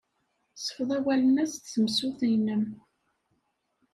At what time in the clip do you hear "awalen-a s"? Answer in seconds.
0.97-1.53